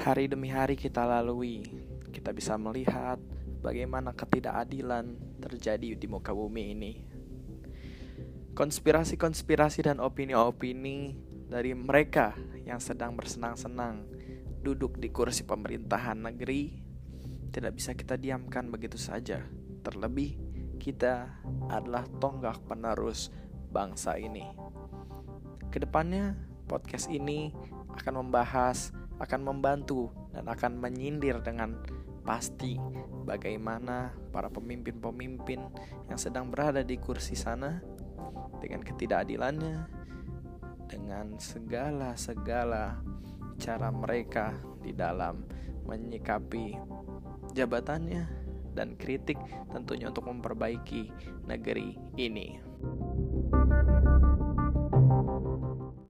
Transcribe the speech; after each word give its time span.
Hari 0.00 0.32
demi 0.32 0.48
hari 0.48 0.80
kita 0.80 1.04
lalui, 1.04 1.60
kita 2.08 2.32
bisa 2.32 2.56
melihat 2.56 3.20
bagaimana 3.60 4.16
ketidakadilan 4.16 5.12
terjadi 5.44 5.92
di 5.92 6.06
muka 6.08 6.32
bumi 6.32 6.72
ini. 6.72 6.92
Konspirasi-konspirasi 8.56 9.84
dan 9.84 10.00
opini-opini 10.00 11.20
dari 11.44 11.76
mereka 11.76 12.32
yang 12.64 12.80
sedang 12.80 13.12
bersenang-senang 13.12 14.08
duduk 14.64 14.96
di 14.96 15.12
kursi 15.12 15.44
pemerintahan 15.44 16.16
negeri 16.32 16.80
tidak 17.52 17.76
bisa 17.76 17.92
kita 17.92 18.16
diamkan 18.16 18.72
begitu 18.72 18.96
saja. 18.96 19.44
Terlebih, 19.84 20.40
kita 20.80 21.28
adalah 21.68 22.08
tonggak 22.24 22.56
penerus 22.64 23.28
bangsa 23.68 24.16
ini. 24.16 24.48
Ke 25.68 25.76
depannya, 25.76 26.40
podcast 26.64 27.12
ini 27.12 27.52
akan 28.00 28.24
membahas, 28.24 28.96
akan 29.20 29.40
membantu, 29.44 30.08
dan 30.32 30.48
akan 30.48 30.80
menyindir 30.80 31.44
dengan 31.44 31.76
pasti 32.24 32.80
bagaimana 33.28 34.16
para 34.32 34.48
pemimpin-pemimpin 34.48 35.60
yang 36.08 36.18
sedang 36.18 36.48
berada 36.48 36.80
di 36.80 36.96
kursi 36.96 37.36
sana 37.36 37.80
dengan 38.60 38.80
ketidakadilannya, 38.80 39.76
dengan 40.88 41.36
segala-segala 41.36 42.98
cara 43.60 43.88
mereka 43.92 44.56
di 44.80 44.96
dalam 44.96 45.44
menyikapi 45.84 46.80
jabatannya 47.52 48.24
dan 48.72 48.94
kritik 48.96 49.36
tentunya 49.68 50.08
untuk 50.08 50.30
memperbaiki 50.30 51.10
negeri 51.44 51.98
ini. 52.16 52.56